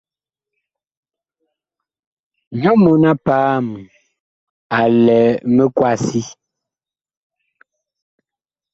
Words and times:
Nyɔ 2.59 2.71
mɔɔn-a-paam 2.83 3.65
a 4.77 4.79
lɛ 5.05 5.19
mikwasi. 5.55 6.21